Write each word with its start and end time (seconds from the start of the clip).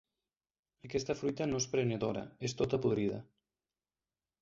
Aquesta 0.89 1.17
fruita 1.19 1.47
no 1.53 1.61
és 1.65 1.69
prenedora: 1.75 2.25
és 2.51 2.59
tota 2.63 2.83
podrida. 2.87 3.25